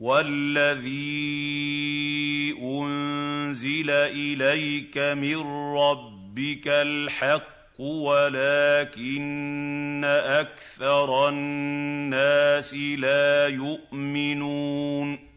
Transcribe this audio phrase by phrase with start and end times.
[0.00, 1.02] وَالَّذِي
[2.62, 5.36] أُنزِلَ إِلَيْكَ مِن
[5.74, 9.34] رَّبِّكَ الْحَقُّ وَلَٰكِنَّ
[10.04, 15.27] أَكْثَرَ النَّاسِ لَا يُؤْمِنُونَ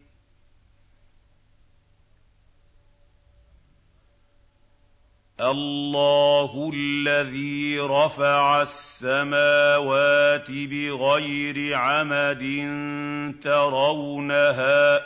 [5.42, 12.42] اللَّهُ الَّذِي رَفَعَ السَّمَاوَاتِ بِغَيْرِ عَمَدٍ
[13.42, 15.02] تَرَوْنَهَا ۖ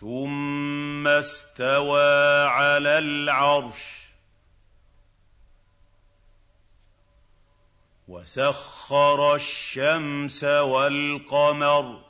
[0.00, 4.06] ثُمَّ اسْتَوَىٰ عَلَى الْعَرْشِ ۖ
[8.08, 12.05] وَسَخَّرَ الشَّمْسَ وَالْقَمَرَ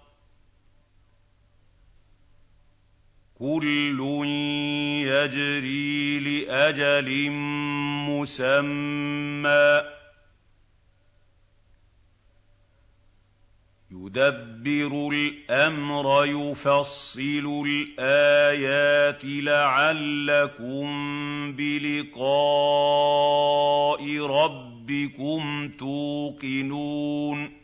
[3.39, 4.01] كُلٌّ
[5.07, 7.31] يَجْرِي لِأَجَلٍ
[8.11, 9.87] مُّسَمًّى ۚ.
[13.91, 20.87] يُدَبِّرُ الْأَمْرَ يُفَصِّلُ الْآيَاتِ لَعَلَّكُم
[21.53, 22.21] بِلِقَاءِ
[24.21, 27.56] رَبِّكُمْ تُوقِنُونَ.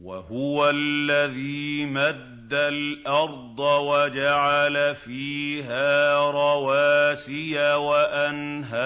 [0.00, 8.80] وَهُوَ الَّذِي مَدَّ الْأَرْضَ وَجَعَلَ فِيهَا رَوَاسِيَ وَأَنْهَارًا.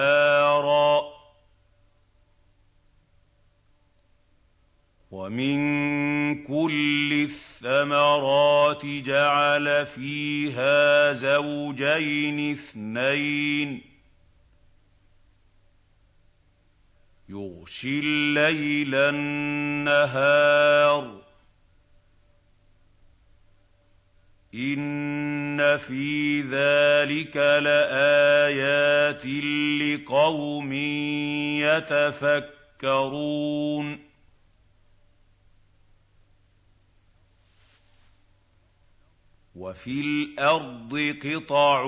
[5.11, 5.57] وَمِن
[6.43, 13.94] كُلِّ الثَّمَرَاتِ جَعَلَ فِيهَا زَوْجَيْنِ اثْنَيْنِ.
[17.29, 20.41] يُغْشِي اللَّيْلَ النَّهَارَ
[21.21, 21.25] ۚ.
[24.55, 29.25] إِنَّ فِي ذَٰلِكَ لَآيَاتٍ
[29.81, 30.73] لِّقَوْمٍ
[32.71, 32.85] يَتَفَكَّرُونَ
[39.55, 41.87] وَفِي الْأَرْضِ قِطَعٌ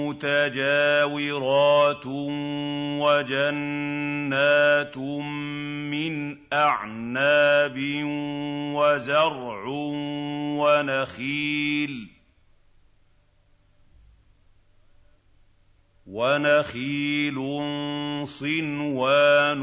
[0.00, 2.06] مُّتَجَاوِرَاتٌ
[3.04, 7.76] وَجَنَّاتٌ مِّنْ أَعْنَابٍ
[8.74, 9.64] وَزَرْعٌ
[16.06, 17.36] وَنَخِيلٌ
[18.26, 19.62] صِنْوَانٌ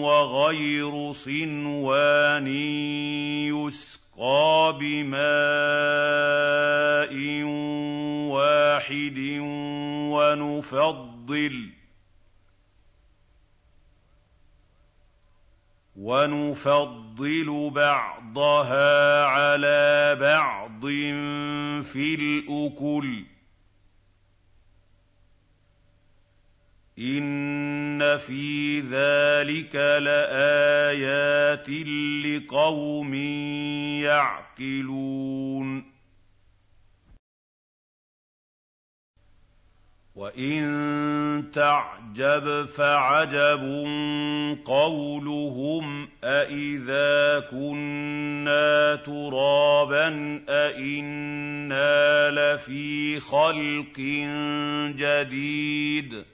[0.00, 2.46] وَغَيْرُ صِنْوَانٍ
[3.52, 5.22] يُسْقَىٰ يُسْقَىٰ بِمَاءٍ
[8.32, 9.18] وَاحِدٍ
[15.96, 20.80] وَنُفَضِّلُ بَعْضَهَا عَلَىٰ بَعْضٍ
[21.84, 23.31] فِي الْأُكُلِ ۚ.
[27.02, 31.68] إِنَّ فِي ذَٰلِكَ لَآيَاتٍ
[32.24, 33.14] لِّقَوْمٍ
[34.04, 35.92] يَعْقِلُونَ
[40.14, 43.62] وَإِن تَعْجَبْ فَعَجَبٌ
[44.64, 50.08] قَوْلُهُمْ أَإِذَا كُنَّا تُرَابًا
[50.48, 53.98] أَإِنَّا لَفِي خَلْقٍ
[54.96, 56.31] جَدِيدٍ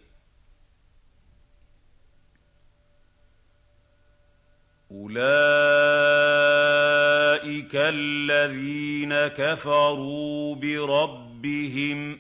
[4.99, 5.21] أُولَٰئِكَ
[7.75, 12.19] الَّذِينَ كَفَرُوا بِرَبِّهِمْ ۖ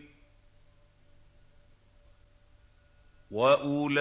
[3.30, 3.98] وَأُولَٰئِكَ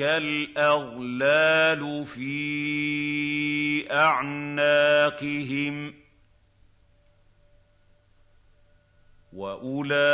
[0.00, 5.94] الْأَغْلَالُ فِي أَعْنَاقِهِمْ ۖ
[9.32, 10.08] وَأُولَٰئِكَ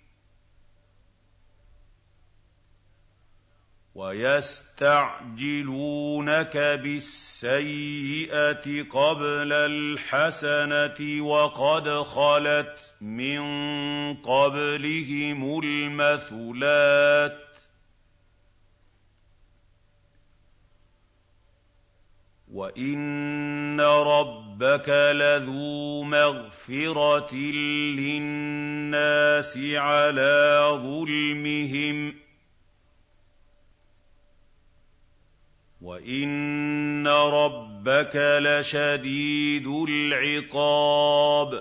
[3.96, 13.42] وَيَسْتَعْجِلُونَكَ بِالسَّيِّئَةِ قَبْلَ الْحَسَنَةِ وَقَدْ خَلَتْ مِن
[14.14, 17.52] قَبْلِهِمُ الْمَثُلَاتُ.
[22.52, 23.82] وإن
[24.62, 27.36] ربك لذو مغفرة
[27.98, 32.16] للناس على ظلمهم.
[35.82, 41.61] وإن ربك لشديد العقاب.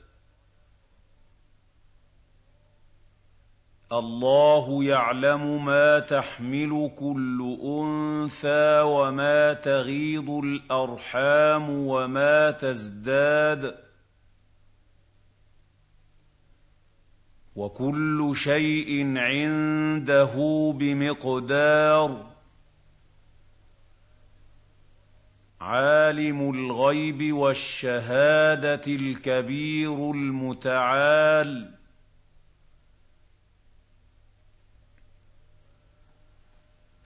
[3.91, 13.75] الله يعلم ما تحمل كل أنثى وما تغيض الأرحام وما تزداد
[17.55, 20.33] وكل شيء عنده
[20.77, 22.31] بمقدار
[25.61, 31.80] عالم الغيب والشهادة الكبير المتعال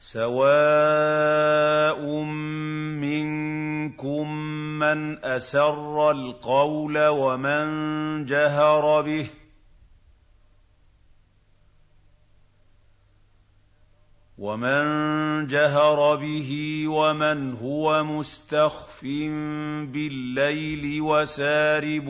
[0.06, 1.98] سواء
[3.02, 4.32] منكم
[4.80, 7.66] من اسر القول ومن
[8.26, 9.28] جهر به
[14.38, 19.04] ومن جهر به ومن هو مستخف
[19.94, 22.06] بالليل وسارب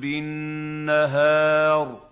[0.00, 2.11] بالنهار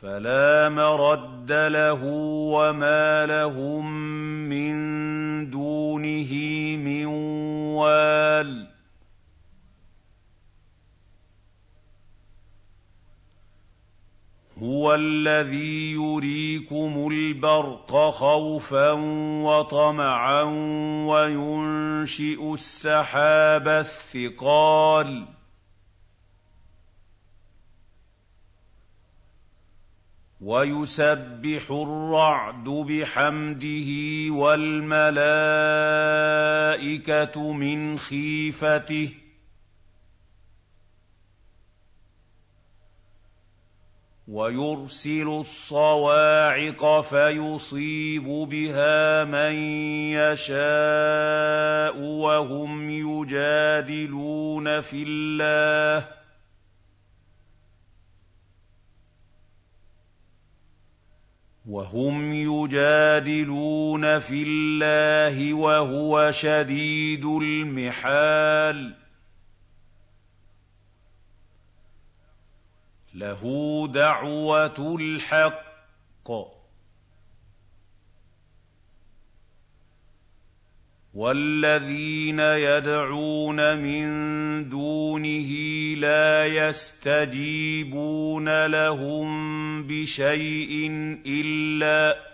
[0.02, 2.04] فلا مرد له
[2.54, 3.92] وما لهم
[4.48, 4.74] من
[5.50, 6.32] دونه
[6.76, 7.06] من
[7.78, 8.73] وال
[14.64, 18.90] هُوَ الَّذِي يُرِيكُمُ الْبَرْقَ خَوْفًا
[19.44, 20.42] وَطَمَعًا
[21.08, 25.26] وَيُنشِئُ السَّحَابَ الثِّقَالَ
[30.40, 33.90] وَيُسَبِّحُ الرَّعْدُ بِحَمْدِهِ
[34.30, 35.12] وَالْمَلَائِكَةُ
[37.52, 39.23] مِنْ خِيفَتِهِ
[44.28, 49.52] ويرسل الصواعق فيصيب بها من
[50.16, 56.08] يشاء وهم يجادلون في الله
[61.66, 69.03] وهم يجادلون في الله وهو شديد المحال
[73.14, 73.42] له
[73.92, 76.30] دعوة الحق.
[81.14, 84.08] والذين يدعون من
[84.68, 85.50] دونه
[85.96, 87.86] لا يستجيبون
[88.66, 90.90] لهم بشيء
[91.26, 92.33] إلا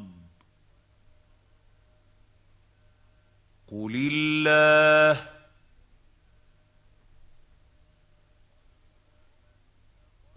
[3.71, 5.23] قُلِ اللَّهُ ۚ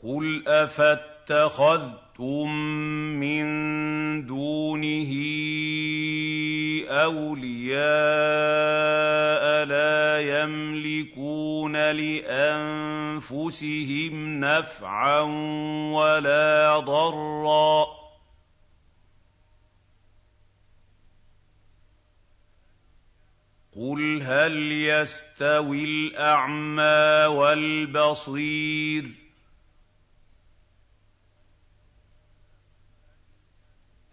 [0.03, 2.49] قُلْ أَفَاتَّخَذْتُم
[3.21, 3.47] مِّن
[4.27, 5.13] دُونِهِ
[6.89, 7.85] أَوْلِيَاءَ
[9.67, 13.35] لَا يَمْلِكُونَ لِأَنفُسِهِمْ
[14.41, 15.21] نَفْعًا
[15.93, 18.04] وَلَا ضَرًّا ۚ
[23.77, 29.05] قُلْ هَلْ يَسْتَوِي الْأَعْمَىٰ وَالْبَصِيرُ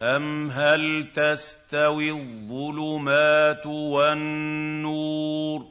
[0.01, 5.70] أَمْ هَلْ تَسْتَوِي الظُّلُمَاتُ وَالنُّورُ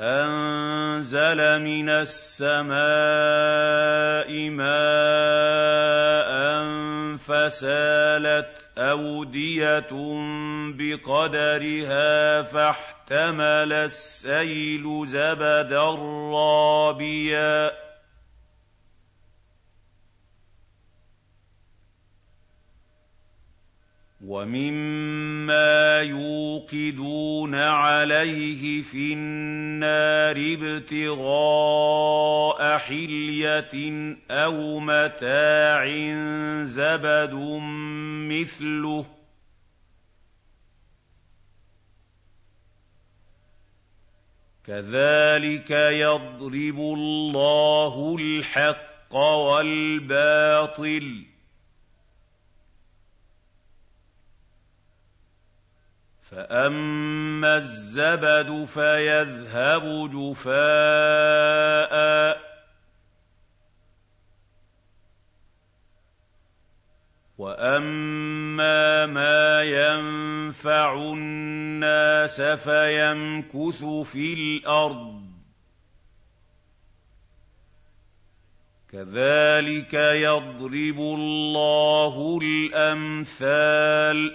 [0.00, 2.80] أَنزَلَ مِنَ السَّمَاءِ
[4.50, 6.30] مَاءً
[7.18, 9.92] فَسَالَتْ أَوْدِيَةٌ
[10.74, 15.90] بِقَدَرِهَا فَاحْتَمَلَ السَّيْلُ زَبَدًا
[16.34, 17.72] رَّابِيًا ۚ.
[24.24, 33.74] وَمِمَّا يُوقِدُونَ عَلَيْهِ فِي النَّارِ ابْتِغَاءَ حِلْيَةٍ
[34.30, 35.84] أَوْ مَتَاعٍ
[36.64, 37.32] زَبَدٌ
[38.30, 39.06] مِّثْلُهُ ۚ
[44.66, 51.33] كَذَٰلِكَ يَضْرِبُ اللَّهُ الْحَقَّ وَالْبَاطِلَ ۚ
[56.34, 61.94] فَأَمَّا الزَّبَدُ فَيَذْهَبُ جُفَاءً
[62.38, 62.40] ۖ
[67.38, 75.26] وَأَمَّا مَا يَنفَعُ النَّاسَ فَيَمْكُثُ فِي الْأَرْضِ ۚ
[78.92, 84.34] كَذَٰلِكَ يَضْرِبُ اللَّهُ الْأَمْثَالَ ۗ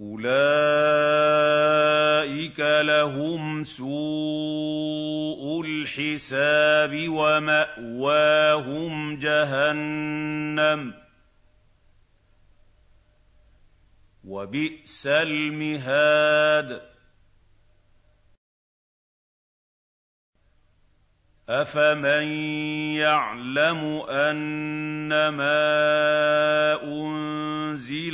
[0.00, 0.30] أُولَٰئِكَ
[2.60, 10.94] لَهُمْ سُوءُ الْحِسَابِ وَمَأْوَاهُمْ جَهَنَّمُ ۖ.
[14.24, 16.82] وَبِئْسَ الْمِهَادُ.
[21.48, 22.24] أَفَمَن
[22.96, 25.52] يَعْلَمُ أَنَّمَا
[26.82, 27.39] أُنزِلَ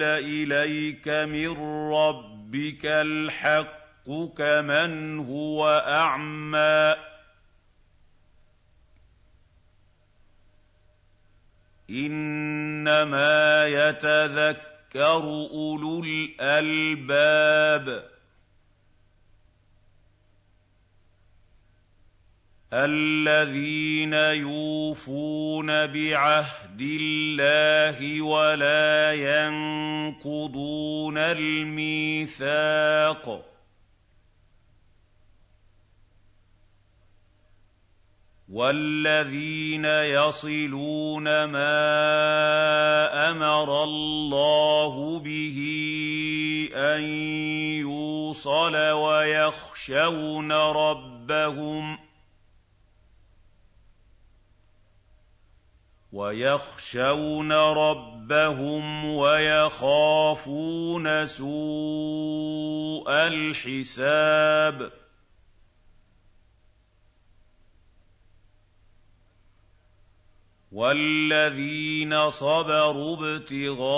[0.02, 1.48] إِلَيْكَ مِن
[1.92, 7.00] رَّبِّكَ الْحَقُّ كَمَنْ هُوَ أَعْمَىٰ ۚ.
[11.90, 18.15] إِنَّمَا يَتَذَكَّرُ أُولُو الْأَلْبَابِ.
[22.76, 29.12] الَّذِينَ يُوفُونَ بِعَهْدِ اللَّهِ وَلَا
[29.48, 32.46] يَنقُضُونَ الْمِيثَاقَ
[38.48, 41.80] والذين يصلون ما
[43.30, 45.58] أمر الله به
[46.74, 47.02] أن
[47.82, 52.05] يوصل ويخشون ربهم ۖ
[56.16, 60.66] ويخشون ربهم ويخافون
[61.26, 64.92] سوء الحساب.
[70.72, 73.90] والذين صبروا ابتغاء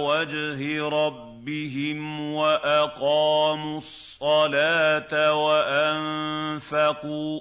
[0.00, 7.40] وجه ربهم واقاموا الصلاه وانفقوا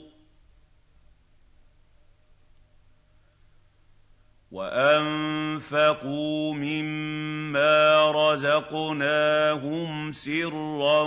[4.54, 11.04] وانفقوا مما رزقناهم سرا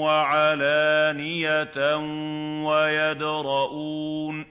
[0.00, 1.96] وعلانيه
[2.64, 4.46] ويدرؤون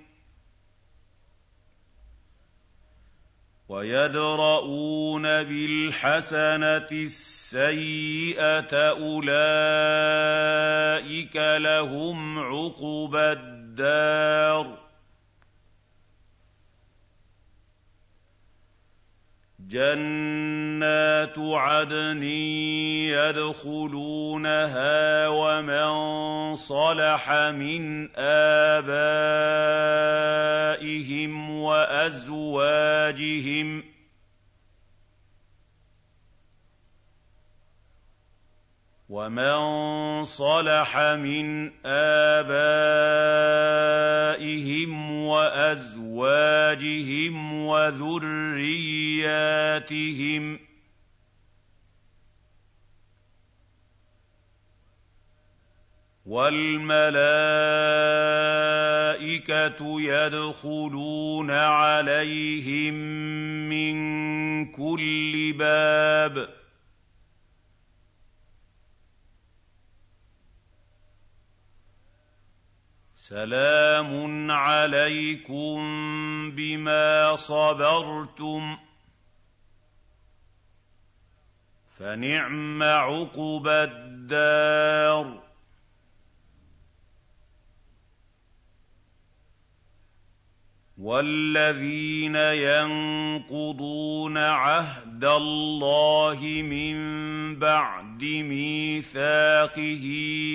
[3.69, 9.25] ويدرؤون بالحسنه السيئه اولئك
[11.57, 14.84] لهم عقبى الدار
[19.69, 22.23] جنات عدن
[23.63, 28.91] يدخلونها ومن صلح من آبائهم
[31.59, 32.75] وأزواجهم
[39.15, 42.51] ومن صلح من ابائهم
[45.25, 46.73] وازواجهم
[47.65, 49.05] وذرياتهم
[56.25, 57.05] والملائكه
[60.01, 62.93] يدخلون عليهم
[63.69, 63.95] من
[64.71, 66.54] كل باب
[73.29, 75.77] سلام عليكم
[76.51, 78.77] بما صبرتم.
[81.97, 85.43] فنعم عقبى الدار.
[90.97, 96.95] والذين ينقضون عهد الله من
[97.59, 100.05] بعد ميثاقه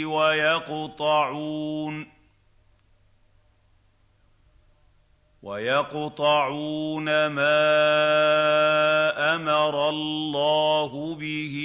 [0.06, 2.19] ويقطعون
[5.42, 7.56] ويقطعون ما
[9.34, 11.56] أمر الله به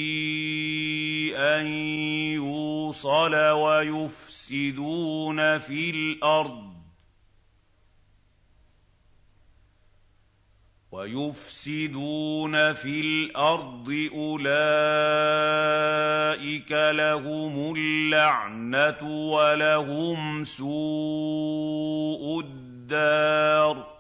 [1.36, 1.68] أن
[2.34, 4.98] يوصل ويفسدون
[5.58, 6.76] في الأرض
[10.92, 14.52] ويفسدون في الأرض أولئك
[16.72, 20.80] لهم اللعنة ولهم سوء
[22.40, 23.96] الدين الدار.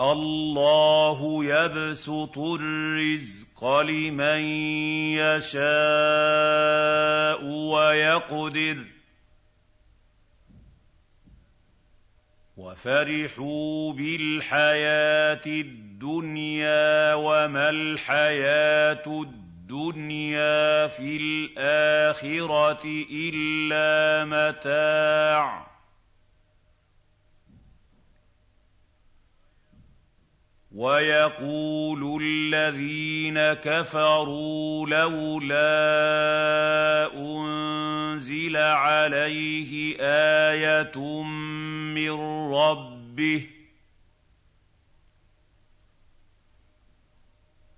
[0.00, 4.40] الله يبسط الرزق لمن
[5.18, 5.58] يشاء
[7.44, 8.84] ويقدر.
[12.56, 19.37] وفرحوا بالحياة الدنيا وما الحياة الدنيا.
[19.68, 25.68] الدنيا في الآخرة إلا متاع.
[30.72, 35.66] ويقول الذين كفروا لولا
[37.16, 41.22] أنزل عليه آية
[41.94, 42.10] من
[42.52, 43.57] ربه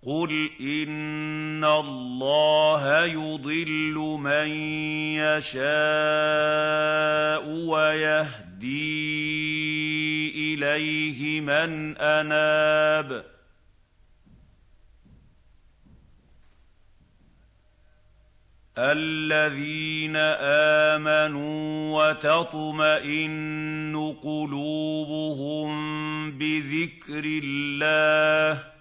[0.07, 4.49] قل ان الله يضل من
[5.21, 5.61] يشاء
[7.49, 8.81] ويهدي
[10.55, 13.25] اليه من اناب
[18.79, 20.17] الذين
[20.97, 23.37] امنوا وتطمئن
[24.23, 25.71] قلوبهم
[26.31, 28.80] بذكر الله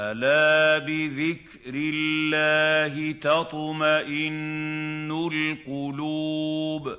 [0.00, 6.96] الا بذكر الله تطمئن القلوب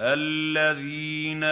[0.00, 1.44] الذين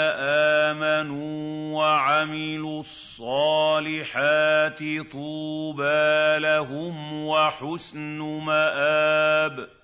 [0.72, 4.78] امنوا وعملوا الصالحات
[5.12, 9.79] طوبى لهم وحسن مآب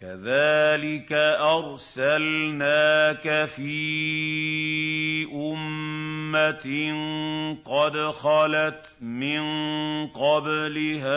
[0.00, 6.66] كذلك ارسلناك في امه
[7.64, 9.42] قد خلت من
[10.06, 11.12] قبلها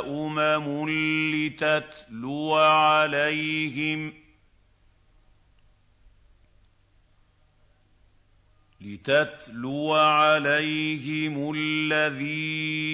[0.00, 0.88] امم
[1.34, 4.23] لتتلو عليهم
[8.84, 12.84] لتتلو عليهم الذي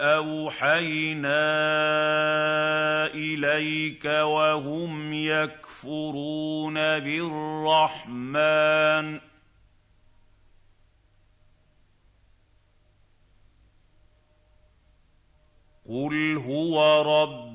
[0.00, 1.46] أوحينا
[3.14, 8.10] إليك وهم يكفرون بالرحمن.
[15.88, 17.49] قل هو ربي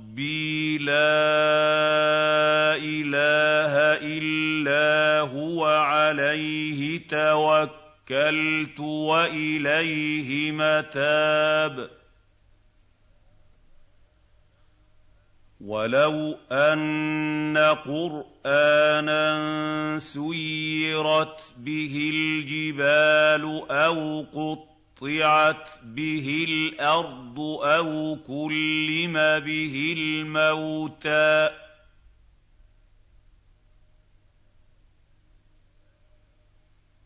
[0.77, 1.15] لا
[2.75, 11.89] اله الا هو عليه توكلت واليه متاب
[15.61, 19.25] ولو ان قرانا
[19.99, 31.49] سيرت به الجبال أو قط قطعت به الأرض أو كلم به الموتى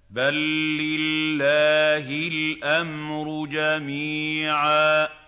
[0.09, 0.33] بل
[0.77, 5.18] لله الامر جميعا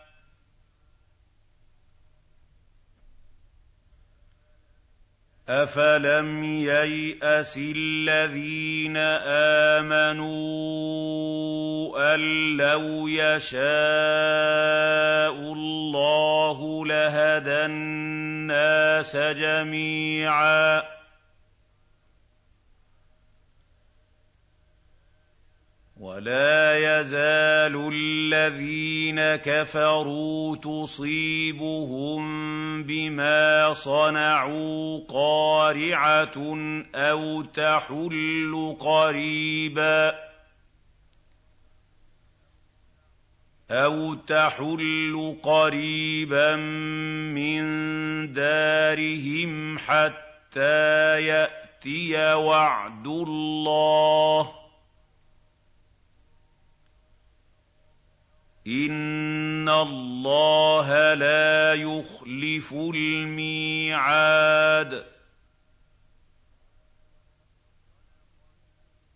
[5.49, 8.97] افلم يياس الذين
[9.77, 10.51] امنوا
[12.15, 12.19] ان
[12.57, 13.61] لو يشاء
[15.53, 21.00] الله لهدى الناس جميعا
[26.01, 32.23] ولا يزال الذين كفروا تصيبهم
[32.83, 36.57] بما صنعوا قارعة
[36.95, 40.13] أو تحل قريبا
[43.71, 46.55] أو تحل قريبا
[47.35, 47.63] من
[48.33, 54.60] دارهم حتى يأتي وعد الله
[58.67, 64.31] ان الله لا يخلف الميعاد.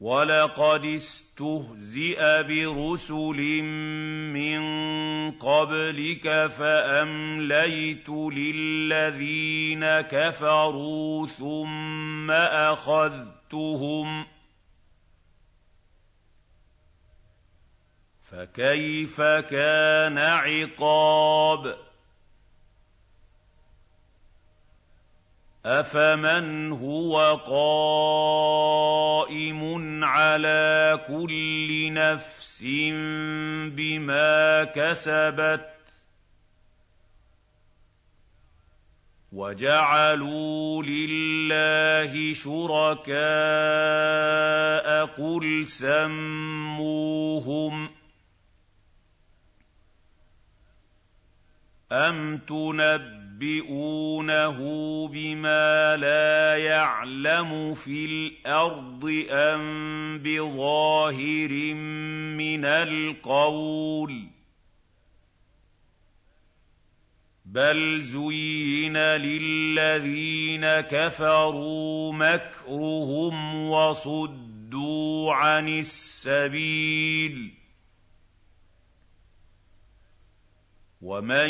[0.05, 3.63] ولقد استهزئ برسل
[4.34, 4.62] من
[5.31, 14.25] قبلك فامليت للذين كفروا ثم اخذتهم
[18.36, 21.76] فكيف كان عقاب؟
[25.65, 27.36] أفمن هو
[29.26, 32.63] قائم على كل نفس
[33.71, 35.76] بما كسبت؟
[39.36, 43.15] وجعلوا لله شركاء
[45.06, 46.65] قل سموهم
[51.95, 53.38] أَمْ تُنَبِّئُونَهُ
[55.08, 59.62] بِمَا لَا يَعْلَمُ فِي الْأَرْضِ أَم
[60.19, 61.73] بِظَاهِرٍ
[62.36, 64.27] مِّنَ الْقَوْلِ
[67.45, 77.64] بَلْ زُيِّنَ لِلَّذِينَ كَفَرُوا مَكْرُهُمْ وَصُدُّوا عَنِ السَّبِيلِ
[81.06, 81.50] ومن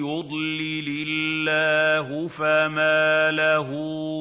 [0.00, 3.68] يضلل الله فما له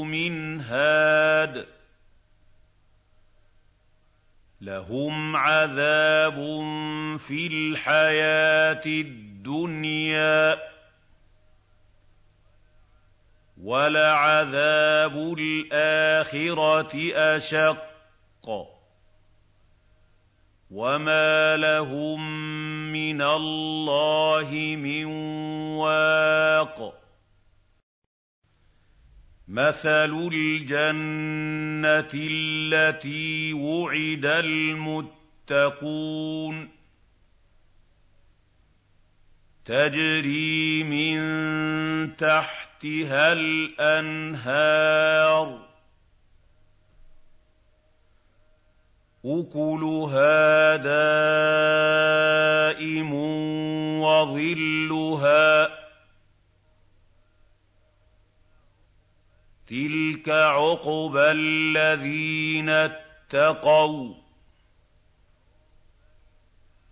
[0.04, 1.66] من هاد
[4.62, 6.36] لهم عذاب
[7.20, 10.60] في الحياة الدنيا
[13.62, 18.79] ولعذاب الاخره اشق
[20.70, 22.42] وما لهم
[22.92, 25.06] من الله من
[25.76, 27.00] واق
[29.48, 34.26] مثل الجنه التي وعد
[35.46, 36.00] المتقون
[39.70, 44.60] تَجْرِي مِن تَحْتِهَا الْأَنْهَارُ
[49.26, 50.76] أُكُلُهَا
[52.76, 53.14] دَائِمٌ
[54.02, 55.72] وَظِلُّهَا ۚ
[59.68, 64.18] تِلْكَ عُقْبَى الَّذِينَ اتَّقَوا ۖ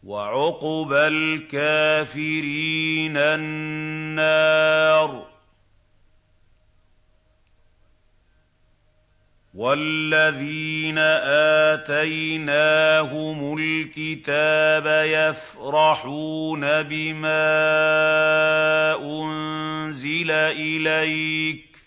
[0.03, 2.37] وَّعُقْبَى الْكَافِرِينَ
[3.17, 4.47] النَّارُ
[9.57, 10.97] وَالَّذِينَ
[11.73, 17.41] آتَيْنَاهُمُ الْكِتَابَ يَفْرَحُونَ بِمَا
[19.01, 21.79] أُنزِلَ إِلَيْكَ ۖ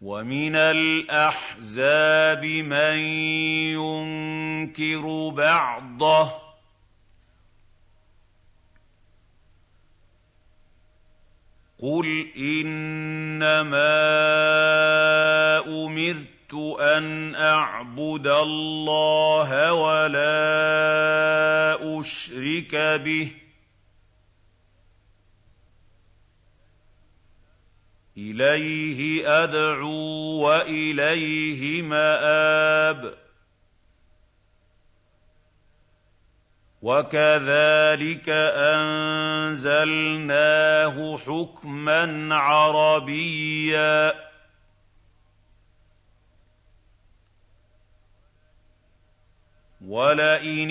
[0.00, 2.98] وَمِنَ الْأَحْزَابِ مَن
[3.74, 6.47] يُنكِرُ بَعْضَهُ ۚ
[11.82, 13.78] قُلْ إِنَّمَا
[15.66, 20.38] أُمِرْتُ أَنْ أَعْبُدَ اللَّهَ وَلَا
[22.00, 23.34] أُشْرِكَ بِهِ ۚ
[28.18, 33.27] إِلَيْهِ أَدْعُو وَإِلَيْهِ مَآبِ
[36.82, 38.28] وَكَذَٰلِكَ
[38.78, 39.96] أَنزَلْنَاهُ
[41.18, 44.14] حُكْمًا عَرَبِيًّا ۚ
[49.86, 50.70] وَلَئِنِ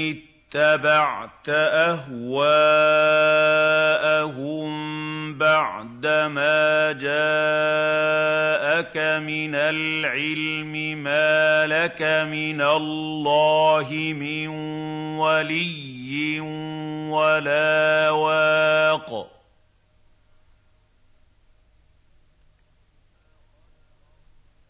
[0.53, 2.47] اتَّبَعْتَ أَهْوَاءَهُم
[5.37, 14.47] بَعْدَمَا جَاءَكَ مِنَ الْعِلْمِ مَا لَكَ مِنَ اللَّهِ مِن
[15.17, 16.39] وَلِيٍّ
[17.09, 19.36] وَلَا وَاقٍ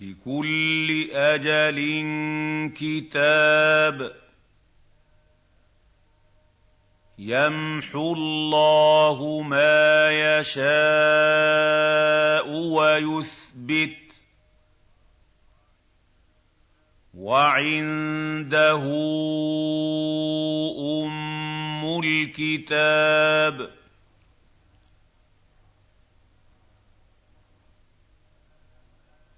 [0.00, 1.78] لِكُلِّ أَجَلٍ
[2.76, 4.12] كِتَابٌ ۚ
[7.18, 10.66] يَمْحُو اللَّهُ مَا يَشَاءُ
[12.50, 14.14] وَيُثْبِتُ ۖ
[17.14, 18.84] وَعِندَهُ
[21.04, 23.85] أُمُّ الْكِتَابِ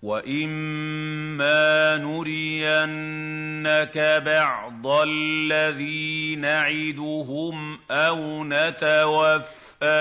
[0.02, 10.00] وَإِمَّا نُرِيَنَّكَ بَعْضَ الَّذِي نَعِدُهُمْ أَوْ نَتَوَفَّيَنَّكَ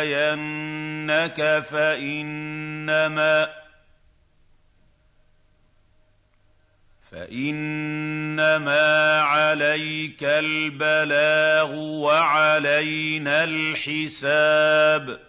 [7.12, 15.26] فَإِنَّمَا عَلَيْكَ الْبَلَاغُ وَعَلَيْنَا الْحِسَابُ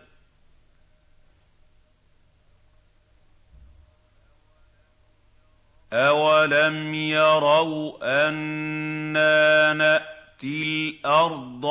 [5.92, 7.98] أَوَلَمْ يَرَوْا
[8.28, 11.66] أَنَّا نَأْتِي الْأَرْضَ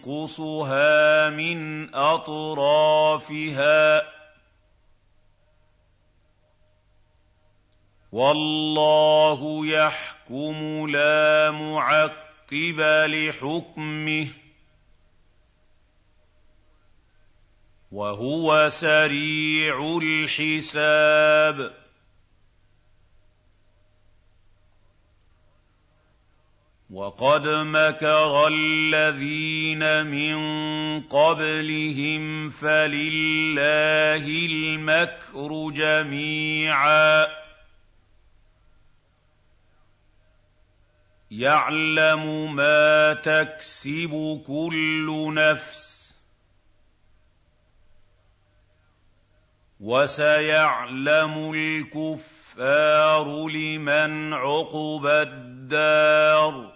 [0.00, 4.04] نَنقُصُهَا مِنْ أَطْرَافِهَا ۚ
[8.12, 14.30] وَاللَّهُ يَحْكُمُ لَا مُعَقِّبَ لِحُكْمِهِ ۚ
[17.92, 21.85] وَهُوَ سَرِيعُ الْحِسَابِ
[26.96, 30.36] وَقَدْ مَكَرَ الَّذِينَ مِن
[31.12, 37.28] قَبْلِهِمْ فَلِلَّهِ الْمَكْرُ جَمِيعًا ۖ
[41.30, 46.14] يَعْلَمُ مَا تَكْسِبُ كُلُّ نَفْسٍ ۗ
[49.80, 56.75] وَسَيَعْلَمُ الْكُفَّارُ لِمَنْ عُقْبَى الدَّارِ